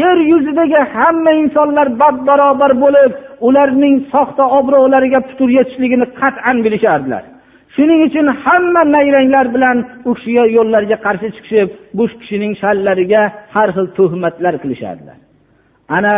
yer 0.00 0.16
yuzidagi 0.30 0.80
hamma 0.94 1.32
insonlar 1.42 1.86
bab 2.00 2.16
barobar 2.28 2.72
bo'lib 2.84 3.12
ularning 3.48 3.94
soxta 4.12 4.44
obro'lariga 4.58 5.20
putur 5.28 5.48
yetishligini 5.58 6.06
qat'an 6.20 6.56
bilishardilar. 6.64 7.22
Shuning 7.74 8.00
uchun 8.08 8.26
hamma 8.44 8.82
nayranglar 8.96 9.46
bilan 9.54 9.76
u 10.08 10.10
kishiga 10.16 10.44
yo'llariga 10.56 10.96
qarshi 11.06 11.28
chiqishib 11.36 11.68
bu 11.96 12.04
kishining 12.20 12.52
shallariga 12.62 13.22
har 13.54 13.68
xil 13.76 13.86
tuhmatlar 13.98 14.54
qilishardilar. 14.62 15.18
Ana 15.96 16.14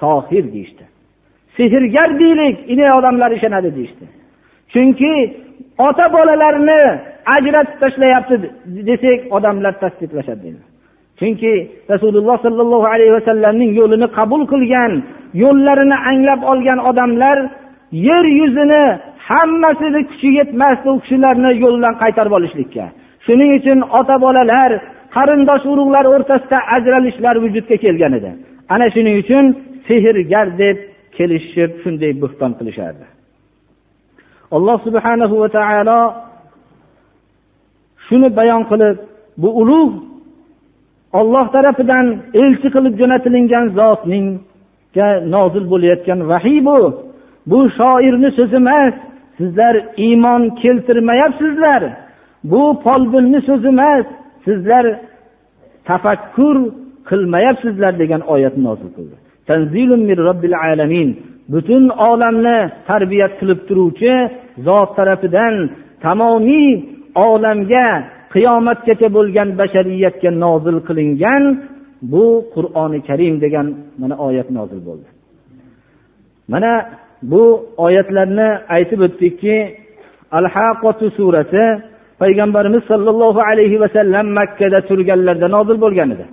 sohir 0.00 0.44
deyishdi. 0.54 0.84
Sehrgar 1.56 2.10
deylik 2.22 2.56
inay 2.72 2.90
odamlar 2.98 3.30
ishonadi 3.38 3.70
deyishdi. 3.78 4.04
Chunki 4.72 5.12
ota 5.88 6.06
bolalarni 6.16 6.80
ajratib 7.36 7.76
tashlayapti 7.82 8.34
desak 8.88 9.20
odamlar 9.36 9.72
tasdiqlashadi 9.82 10.40
deydi. 10.46 10.62
Chunki 11.18 11.52
rasululloh 11.92 12.36
sollallohu 12.46 12.86
alayhi 12.94 13.12
vasallamning 13.18 13.70
yo'lini 13.80 14.06
qabul 14.18 14.42
qilgan 14.52 14.92
yo'llarini 15.42 15.96
anglab 16.10 16.40
olgan 16.52 16.78
odamlar 16.90 17.38
yer 18.08 18.24
yuzini 18.40 18.84
hammasini 19.30 20.00
kuchi 20.10 20.28
yetmasdi 20.38 20.88
u 20.94 20.96
kishilarni 21.02 21.50
yo'ldan 21.64 21.94
qaytarib 22.02 22.32
olishlikka. 22.38 22.84
Shuning 23.26 23.50
uchun 23.58 23.78
ota 23.98 24.16
bolalar 24.24 24.70
qarindosh 25.16 25.64
urug'lar 25.72 26.04
o'rtasida 26.14 26.58
ajralishlar 26.76 27.36
vujudga 27.44 27.76
kelgan 27.84 28.12
edi. 28.18 28.30
Ana 28.74 28.86
shuning 28.94 29.16
uchun 29.22 29.44
sehrgar 29.88 30.46
deb 30.62 30.76
kelishib 31.16 31.70
shunday 31.82 32.12
bo'xton 32.22 32.52
qilishardi. 32.58 33.04
Alloh 34.56 34.78
subhanahu 34.86 35.34
va 35.42 35.48
taolo 35.56 36.00
shuni 38.06 38.28
bayon 38.38 38.62
qilib 38.70 38.96
bu 39.42 39.48
ulug' 39.62 39.96
olloh 41.20 41.46
tarafidan 41.54 42.06
elchi 42.42 42.68
qilib 42.74 42.94
jo'natilingan 43.00 43.64
zotningga 43.78 45.08
nozil 45.34 45.64
bo'layotgan 45.72 46.20
vahiy 46.30 46.60
bu. 46.68 46.78
Bu 47.50 47.58
shoirni 47.78 48.30
so'zi 48.38 48.58
emas 48.62 48.94
sizlar 49.38 49.74
iymon 49.96 50.42
keltirmayapsizlar. 50.62 51.82
Bu 52.44 52.80
folbinni 52.84 53.40
so'zi 53.48 53.68
emas. 53.68 54.06
Sizlar 54.44 54.84
tafakkur 55.88 56.56
qilmayapsizlar 57.08 57.92
degan 58.02 58.22
oyat 58.34 58.56
nozil 58.66 58.90
qildi. 58.96 59.16
Butun 61.52 61.84
olamni 61.88 62.58
tarbiyat 62.88 63.32
qilib 63.40 63.60
turuvchi 63.68 64.12
zot 64.66 64.90
tarafidan 64.96 65.54
tamomiy 66.04 66.68
olamga 67.26 67.86
qiyomatgacha 68.34 69.08
bo'lgan 69.16 69.48
bashariyatga 69.60 70.30
nozil 70.44 70.78
qilingan 70.88 71.42
bu 72.12 72.24
qur'oni 72.54 72.98
karim 73.08 73.34
degan 73.44 73.66
mana 74.00 74.14
oyat 74.26 74.48
nozil 74.58 74.80
bo'ldi. 74.88 75.08
Mana 76.52 76.72
bu 77.22 77.42
oyatlarni 77.76 78.48
aytib 78.76 79.00
o'tdikki 79.06 79.56
al 80.38 80.46
haqotu 80.54 81.06
surasi 81.18 81.64
payg'ambarimiz 82.22 82.82
sollallohu 82.90 83.40
alayhi 83.50 83.80
vasallam 83.80 84.26
makkada 84.38 84.80
turganlarida 84.88 85.48
nozil 85.56 85.76
bo'lgan 85.84 86.10
edi 86.16 86.26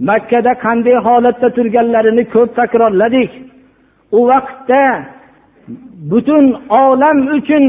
makkada 0.00 0.52
qanday 0.64 0.96
holatda 1.06 1.48
turganlarini 1.56 2.24
ko'p 2.34 2.50
takrorladik. 2.60 3.30
U 4.18 4.20
vaqtda 4.30 4.82
butun 6.10 6.44
olam 6.84 7.18
uchun 7.36 7.64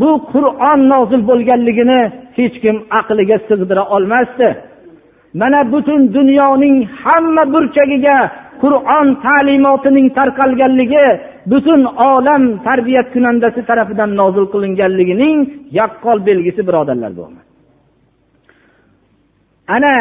bu 0.00 0.10
qur'on 0.32 0.80
nozil 0.92 1.22
bo'lganligini 1.30 2.00
hech 2.38 2.56
kim 2.62 2.76
aqliga 2.98 3.36
sig'dira 3.48 3.84
olmasdi. 3.94 4.48
Mana 5.40 5.60
butun 5.72 6.00
dunyoning 6.16 6.76
hamma 7.02 7.44
burchagiga 7.54 8.18
qur'on 8.62 9.06
ta'limotining 9.24 10.08
tarqalganligi 10.18 11.06
butun 11.50 11.80
olam 11.84 12.42
tarbiyat 12.66 13.08
kunandasi 13.14 13.60
tarafidan 13.70 14.10
nozil 14.20 14.46
qilinganligining 14.52 15.38
yaqqol 15.78 16.18
belgisi 16.28 16.62
birodarlar 16.68 17.12
bu 17.16 17.22
ana 19.76 19.94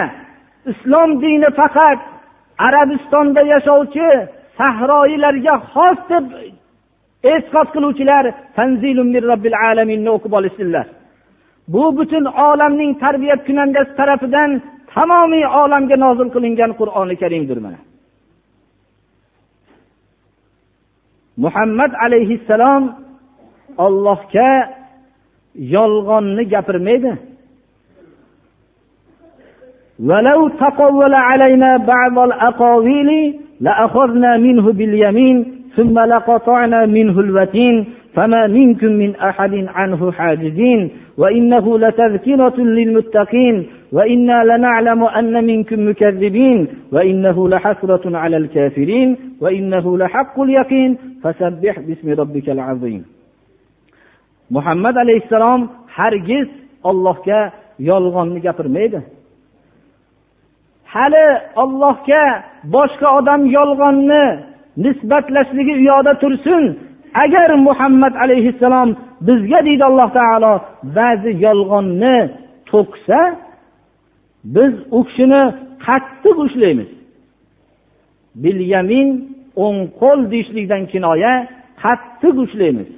islom 0.72 1.10
dini 1.22 1.50
faqat 1.60 2.00
arabistonda 2.68 3.42
yashovchi 3.54 4.08
sahroyilarga 4.58 5.56
xos 5.74 6.00
deb 6.12 6.26
e'tiqod 7.32 7.68
qiluvchilar 7.76 8.26
o'qib 10.16 10.34
olishsinlar. 10.40 10.86
Bu 11.74 11.84
butun 11.98 12.26
olamning 12.50 12.92
tarbiyat 13.04 13.42
kunandasi 13.48 13.92
tarafidan 14.00 14.50
tamomiy 14.94 15.46
olamga 15.62 15.98
nozil 16.06 16.28
qilingan 16.36 16.72
qur'oni 16.80 17.16
karimdir 17.22 17.58
mana. 17.66 17.80
muhammad 21.45 21.91
alayhissalom 22.05 22.83
ollohga 23.87 24.51
yolg'onni 25.75 26.45
gapirmaydi 26.53 27.13
ولو 30.09 30.49
تقول 30.49 31.15
علينا 31.15 31.77
بعض 31.77 32.19
الأقاويل 32.19 33.11
لأخذنا 33.61 34.37
منه 34.37 34.73
باليمين 34.73 35.37
ثم 35.77 35.99
لقطعنا 35.99 36.87
منه 36.87 37.21
الوتين 37.21 37.77
فما 38.15 38.47
منكم 38.47 38.87
من 38.87 39.17
أحد 39.17 39.55
عنه 39.69 40.13
حاجزين 40.13 40.91
وإنه 41.19 41.79
لتذكرة 41.79 42.61
للمتقين 42.61 43.67
وإنا 43.93 44.45
لنعلم 44.45 45.05
أن 45.05 45.45
منكم 45.47 45.89
مكذبين 45.89 46.69
وإنه 46.93 47.49
لحسرة 47.49 48.17
على 48.17 48.37
الكافرين 48.37 49.17
وإنه 49.41 49.99
لحق 49.99 50.41
اليقين 50.41 50.99
فسبح 51.23 51.81
باسم 51.81 52.09
ربك 52.21 52.49
العظيم 52.51 53.05
محمد 54.51 54.99
عليه 54.99 55.17
السلام 55.17 55.69
hargiz 55.97 56.49
ollohga 56.83 57.41
yolg'onni 57.79 58.41
gapirmaydi 58.47 59.01
hali 60.95 61.27
ollohga 61.63 62.23
boshqa 62.75 63.09
odam 63.19 63.41
yolg'onni 63.59 64.25
nisbatlashligi 64.85 65.73
u 65.81 65.83
yoqda 65.91 66.13
tursin 66.23 66.65
agar 67.14 67.50
muhammad 67.68 68.14
alayhissalom 68.24 68.90
bizga 69.28 69.60
deydi 69.68 69.84
alloh 69.90 70.10
taolo 70.20 70.54
ba'zi 70.98 71.32
yolg'onni 71.46 72.18
to'ksa 72.70 73.20
biz 74.56 74.74
u 74.98 75.00
kishini 75.08 75.42
qattiq 75.86 76.38
ushlaymiz. 76.46 76.90
Bilyamin 78.44 79.08
o'ng 79.64 79.80
qo'l 80.02 80.20
deyishlikdan 80.32 80.84
kinoya 80.92 81.34
qattiq 81.84 82.36
ushlaymiz. 82.46 82.90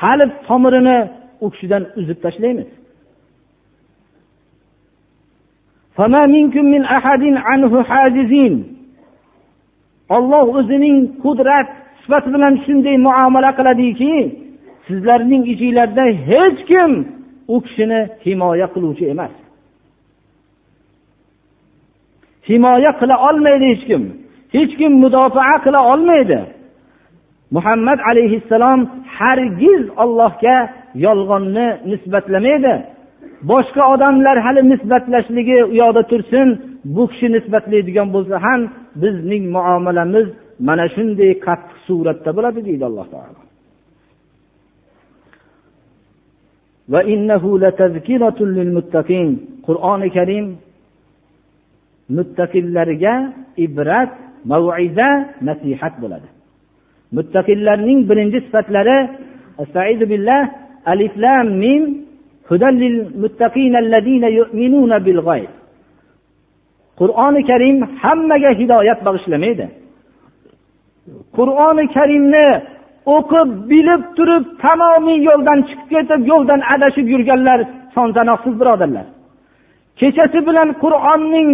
Qalb 0.00 0.30
tomirini 0.46 0.98
u 1.44 1.46
kishidan 1.52 1.82
uzib 2.00 2.18
tashlaymiz. 2.24 2.68
Olloh 10.16 10.46
o'zining 10.58 10.98
qudrat 11.24 11.68
sifati 12.02 12.28
bilan 12.34 12.54
shunday 12.64 12.96
muomala 13.06 13.50
qiladiki 13.58 14.14
sizlarning 14.86 15.42
ichinglarda 15.52 16.04
hech 16.30 16.58
kim 16.70 16.90
u 17.54 17.56
kishini 17.64 18.00
himoya 18.24 18.66
qiluvchi 18.74 19.04
emas. 19.14 19.34
Himoya 22.48 22.92
qila 23.00 23.16
olmaydi 23.28 23.64
hech 23.72 23.84
kim. 23.88 24.02
Hech 24.54 24.72
kim 24.78 24.92
mudofaa 25.02 25.56
qila 25.64 25.80
olmaydi. 25.92 26.40
Muhammad 27.56 27.98
alayhissalom 28.10 28.80
hargiz 29.18 29.82
ollohga 30.02 30.56
yolg'onni 31.06 31.68
nisbatlamaydi. 31.90 32.74
Boshqa 33.50 33.82
odamlar 33.94 34.36
hali 34.46 34.62
nisbatlashligi 34.72 35.58
u 35.70 35.74
yoqda 35.82 36.02
tursin 36.10 36.48
bu 36.84 37.02
kishi 37.10 37.26
nisbatlaydigan 37.36 38.08
bo'lsa 38.14 38.36
ham 38.46 38.60
bizning 39.02 39.44
muomalamiz 39.56 40.28
mana 40.68 40.86
shunday 40.94 41.32
qattiq 41.46 41.78
suratda 41.86 42.30
bo'ladi 42.36 42.60
deydi 42.68 42.84
alloh 42.90 43.06
taolo. 43.14 43.40
Qur'oni 49.66 50.08
karim 50.16 50.46
muttaqillarga 52.16 53.14
ibrat 53.64 54.10
maviza 54.50 55.10
nasihat 55.48 55.94
bo'ladi. 56.02 56.28
Muttaqillarning 57.16 58.00
birinchi 58.10 58.38
sifatlari 58.46 58.98
billah 60.12 60.42
alif 60.92 61.14
lam 61.24 61.46
mim 61.64 61.82
qur'oni 67.00 67.42
karim 67.50 67.76
hammaga 68.02 68.50
hidoyat 68.60 69.00
bag'ishlamaydi. 69.06 69.66
Qur'oni 71.36 71.84
karimni 71.96 72.48
o'qib 73.16 73.48
bilib 73.70 74.02
turib 74.16 74.44
tamomiy 74.64 75.18
yo'ldan 75.28 75.58
chiqib 75.68 75.88
ketib 75.94 76.20
yo'ldan 76.30 76.60
adashib 76.74 77.06
yurganlar 77.14 77.58
son 77.94 78.08
sanoqsiz 78.16 78.54
birodarlar. 78.60 79.06
Kechasi 80.00 80.38
bilan 80.48 80.68
qur'onning 80.82 81.48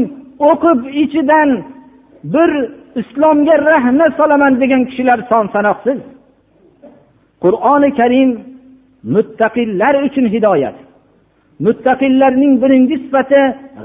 o'qib 0.50 0.78
ichidan 1.02 1.48
bir 2.34 2.50
islomga 3.00 3.54
rahna 3.70 4.06
solaman 4.18 4.52
degan 4.62 4.82
kishilar 4.88 5.18
son 5.30 5.44
sanoqsiz 5.54 5.98
qur'oni 7.44 7.90
karim 8.00 8.30
muttaqillar 9.14 9.94
uchun 10.06 10.26
hidoyat. 10.34 10.76
Muttaqillarning 11.64 12.54
birinchi 12.62 12.96
sifati 13.04 13.40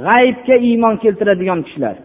g'aybga 0.06 0.56
iymon 0.70 0.96
keltiradigan 1.04 1.60
kishilar. 1.68 1.96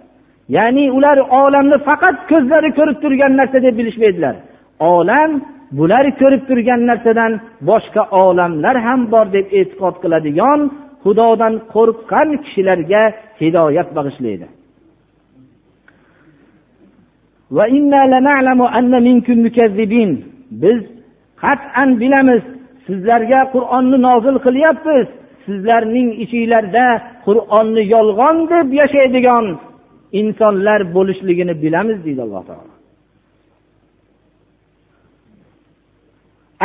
Ya'ni 0.57 0.85
ular 0.97 1.19
olamni 1.43 1.79
faqat 1.89 2.17
ko'zlari 2.31 2.71
ko'rib 2.79 2.99
turgan 3.03 3.33
narsa 3.41 3.59
deb 3.67 3.75
bilishmaydilar. 3.81 4.35
Olam 4.95 5.31
bular 5.79 6.05
ko'rib 6.21 6.43
turgan 6.49 6.81
narsadan 6.91 7.33
boshqa 7.69 8.03
olamlar 8.25 8.77
ham 8.87 9.01
bor 9.13 9.27
deb 9.37 9.47
e'tiqod 9.59 9.97
qiladigan 10.03 10.61
xudodan 11.05 11.55
qo'rqqan 11.75 12.29
kishilarga 12.45 13.03
hidoyat 13.41 13.89
bag'ishlaydi. 13.97 14.47
Biz 20.63 20.81
qat'an 21.43 21.89
bilamiz 22.01 22.43
sizlarga 22.87 23.41
qur'onni 23.55 23.99
nozil 24.07 24.37
qilyapmiz. 24.47 25.07
Sizlarning 25.45 26.09
ichinglarda 26.25 26.87
qur'onni 27.27 27.83
yolg'on 27.95 28.37
deb 28.53 28.69
yashaydigan 28.81 29.47
insonlar 30.21 30.81
bo'lishligini 30.97 31.55
bilamiz 31.63 31.99
deydi 32.07 32.23
alloh 32.27 32.43
taolo. 32.51 32.75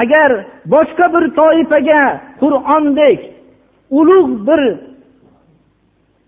Agar 0.03 0.31
boshqa 0.73 1.05
bir 1.15 1.25
toifaga 1.39 2.01
qur'ondek 2.41 3.19
ulug' 3.99 4.33
bir 4.47 4.61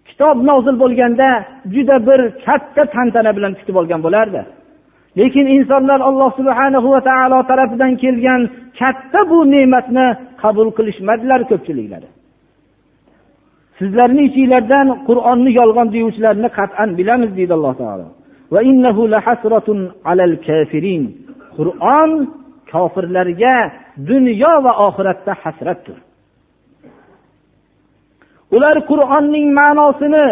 kitob 0.10 0.38
nozil 0.50 0.76
bo'lganda 0.84 1.30
juda 1.74 1.98
bir 2.08 2.20
katta 2.46 2.84
tantana 2.96 3.32
bilan 3.38 3.54
kutib 3.60 3.76
olgan 3.82 4.02
bo'lardi. 4.06 4.42
Lekin 5.20 5.46
insonlar 5.56 6.00
alloh 6.10 6.30
subhana 6.40 6.80
va 6.94 7.00
taolo 7.10 7.40
tarafidan 7.50 7.94
kelgan 8.04 8.42
katta 8.80 9.20
bu 9.30 9.38
ne'matni 9.54 10.08
qabul 10.42 10.70
qilishmadilar 10.78 11.42
ko'pchiliklari 11.52 12.08
sizlarni 13.80 14.22
ichinglardan 14.30 14.88
qur'onni 15.08 15.52
yolg'on 15.60 15.88
deyuvchilarni 15.96 16.50
qat'an 16.60 16.90
bilamiz 17.00 17.32
deydi 17.38 17.54
alloh 17.58 17.74
taolo. 17.82 18.08
Qur'on 21.58 22.12
kofirlarga 22.72 23.56
dunyo 24.10 24.54
va 24.66 24.74
oxiratda 24.88 25.34
hasratdir. 25.44 25.98
Ular 28.56 28.78
qur'onning 28.92 29.48
ma'nosini 29.60 30.28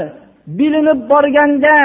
bilinib 0.60 0.99
borganda 1.12 1.75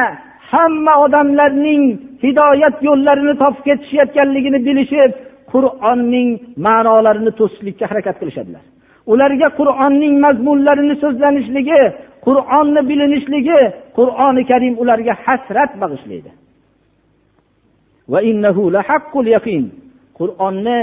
hamma 0.52 0.94
odamlarning 1.04 1.82
hidoyat 2.24 2.76
yo'llarini 2.88 3.34
topib 3.42 3.62
ketishayotganligini 3.68 4.58
bilishib 4.68 5.10
qur'onning 5.52 6.28
ma'nolarini 6.66 7.32
to'sishlikka 7.38 7.84
harakat 7.90 8.16
qilishadilar. 8.20 8.62
Ularga 9.12 9.48
qur'onning 9.58 10.14
mazmunlarini 10.24 10.94
so'zlanishligi 11.02 11.82
qur'onni 12.26 12.80
bilinishligi 12.90 13.60
qur'oni 13.98 14.42
karim 14.50 14.74
ularga 14.82 15.14
hasrat 15.24 15.70
bag'ishlaydi. 15.82 16.30
Qur'onni 20.18 20.80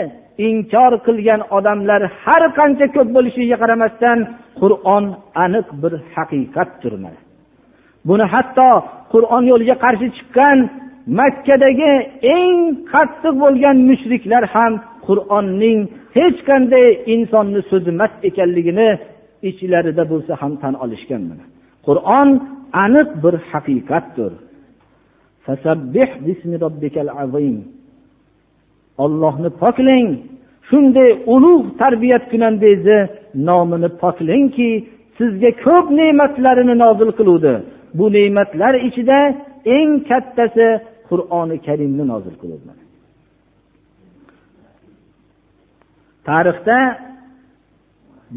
inkor 0.49 0.91
qilgan 1.07 1.41
odamlar 1.57 2.01
har 2.23 2.43
qancha 2.57 2.85
ko'p 2.95 3.09
bo'lishiga 3.15 3.55
qaramasdan 3.63 4.19
qur'on 4.61 5.03
aniq 5.45 5.67
bir 5.81 5.93
haqiqatdir 6.15 6.93
buni 8.07 8.25
hatto 8.33 8.69
qur'on 9.13 9.43
yo'liga 9.51 9.75
qarshi 9.85 10.07
chiqqan 10.17 10.57
makkadagi 11.19 11.93
eng 12.37 12.57
qattiq 12.91 13.35
bo'lgan 13.43 13.77
mushriklar 13.89 14.43
ham 14.55 14.73
qur'onning 15.07 15.79
hech 16.17 16.39
qanday 16.49 16.87
insonni 17.13 17.61
so'zi 17.69 17.89
emas 17.95 18.13
ekanligini 18.29 18.89
ichlarida 19.49 20.03
bo'lsa 20.11 20.33
ham 20.41 20.53
tan 20.61 20.73
olishgan 20.83 21.23
qur'on 21.87 22.29
aniq 22.83 23.09
bir 23.23 23.35
haqiqatdir. 23.51 24.31
Ollohni 29.03 29.49
poklang. 29.61 30.09
Shunday 30.69 31.09
ulug' 31.33 31.67
tarbiyat 31.81 32.23
kunandangizni 32.31 32.99
nomini 33.47 33.89
poklangki 34.01 34.69
sizga 35.17 35.51
ko'p 35.65 35.87
ne'matlarini 35.99 36.75
nozil 36.83 37.09
qiluvdi. 37.19 37.53
Bu 37.97 38.05
ne'matlar 38.17 38.73
ichida 38.87 39.19
eng 39.77 39.91
kattasi 40.09 40.67
qur'oni 41.09 41.57
karimni 41.67 42.03
nozil 42.11 42.35
qildi 42.41 42.73
tarixda 46.27 46.79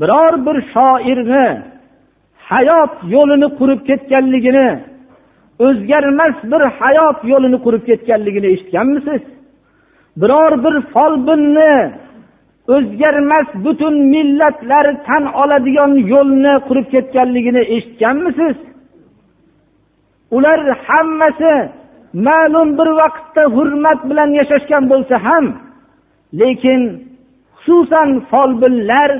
biror 0.00 0.34
bir 0.46 0.56
shoirni 0.74 1.46
hayot 2.50 2.94
yo'lini 3.14 3.48
qurib 3.58 3.80
ketganligini 3.88 4.68
o'zgarmas 5.66 6.36
bir 6.52 6.62
hayot 6.78 7.18
yo'lini 7.32 7.58
qurib 7.64 7.82
ketganligini 7.90 8.48
eshitganmisiz? 8.54 9.22
Biror 10.20 10.52
bir 10.64 10.74
folbinni 10.92 11.74
o'zgarmas 12.74 13.48
butun 13.64 13.94
millatlar 14.14 14.86
tan 15.06 15.24
oladigan 15.42 15.92
yo'lni 16.12 16.54
qurib 16.68 16.86
ketganligini 16.94 17.62
eshitganmisiz? 17.74 18.56
Ular 20.36 20.60
hammasi 20.86 21.54
ma'lum 22.14 22.78
bir 22.78 22.88
vaqtda 23.00 23.42
hurmat 23.56 24.00
bilan 24.10 24.30
yashashgan 24.40 24.84
bo'lsa 24.92 25.16
ham 25.26 25.44
lekin 26.40 26.80
xususan 27.62 28.08
folbinlar 28.30 29.10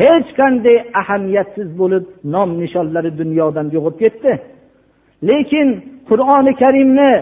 hech 0.00 0.28
qanday 0.38 0.76
ahamiyatsiz 1.00 1.68
bo'lib 1.80 2.04
nom 2.34 2.50
nishonlari 2.62 3.10
dunyodan 3.20 3.66
yo'qolib 3.74 3.98
ketdi. 4.02 4.32
Lekin 5.28 5.68
qur'oni 6.08 6.52
karimni 6.62 7.12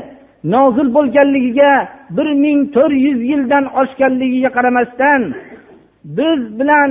nozil 0.54 0.88
bo'lganligiga 0.96 1.72
bir 2.16 2.28
ming 2.42 2.60
to'rt 2.74 2.96
yuz 3.06 3.18
yildan 3.30 3.64
oshganligiga 3.80 4.50
qaramasdan 4.56 5.20
biz 6.18 6.40
bilan 6.58 6.90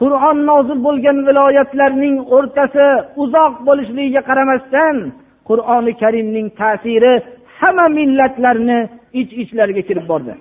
qur'on 0.00 0.38
nozil 0.50 0.78
bo'lgan 0.86 1.18
viloyatlarning 1.28 2.16
o'rtasi 2.36 2.86
uzoq 3.22 3.52
bo'lishligiga 3.66 4.22
qaramasdan 4.28 4.96
qur'oni 5.48 5.92
karimning 6.02 6.46
ta'siri 6.60 7.14
hamma 7.60 7.86
millatlarni 7.98 8.78
ich 9.20 9.30
iç 9.32 9.38
ichlariga 9.42 9.82
kirib 9.88 10.06
bordi. 10.12 10.32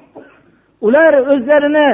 Ular 0.87 1.13
o'zlarini 1.33 1.87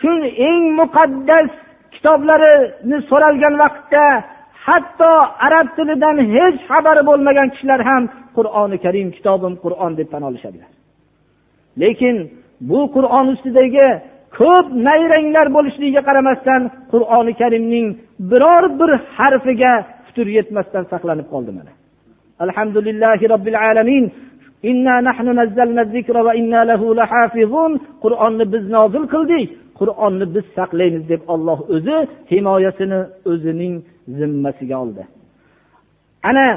shu 0.00 0.12
eng 0.48 0.62
muqaddas 0.80 1.50
kitoblarini 1.94 2.98
so'ralgan 3.10 3.54
vaqtda 3.62 4.04
hatto 4.66 5.12
arab 5.46 5.66
tilidan 5.76 6.16
hech 6.34 6.56
xabari 6.68 7.02
bo'lmagan 7.10 7.48
kishilar 7.54 7.80
ham 7.90 8.02
qur'oni 8.36 8.76
karim 8.84 9.08
kitobim 9.16 9.54
qur'on 9.64 9.92
deb 9.98 10.08
tan 10.12 10.22
olishadilar. 10.28 10.70
Lekin 11.82 12.16
bu 12.70 12.80
qur'on 12.96 13.26
ustidagi 13.34 13.88
ko'p 14.38 14.66
nayranglar 14.88 15.46
bo'lishligiga 15.56 16.02
qaramasdan 16.08 16.62
qur'oni 16.92 17.32
karimning 17.40 17.86
biror 18.30 18.64
bir 18.80 18.90
harfiga 19.16 19.72
putur 20.06 20.26
yetmasdan 20.36 20.84
saqlanib 20.92 21.26
qoldi 21.32 21.52
mana. 21.58 21.72
Alhamdulillahi 22.44 23.24
robbil 23.34 23.58
alamin. 23.70 24.04
Qur'onni 28.02 28.44
biz 28.52 28.64
nozil 28.76 29.04
qildik. 29.14 29.48
Qur'onni 29.80 30.26
biz 30.34 30.44
saqlaymiz 30.58 31.04
deb 31.12 31.22
olloh 31.32 31.58
o'zi 31.74 31.96
himoyasini 32.32 33.00
o'zining 33.30 33.74
zimmasiga 34.18 34.76
oldi. 34.84 35.02
Ana 36.28 36.48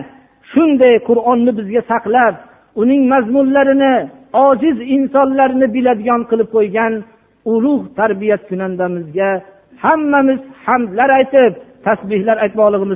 shunday 0.51 0.93
qur'onni 1.09 1.51
bizga 1.59 1.81
saqlab 1.91 2.35
uning 2.81 3.01
mazmunlarini 3.13 3.93
ojiz 4.47 4.77
insonlarni 4.95 5.67
biladigan 5.75 6.21
qilib 6.29 6.49
qo'ygan 6.55 6.93
ulug' 7.53 7.85
tarbiyat 7.99 8.41
kunandamizga 8.49 9.29
hammamiz 9.83 10.41
hamdlar 10.65 11.09
aytib 11.19 11.53
tasbehlar 11.85 12.37
aytmoqligimiz 12.45 12.93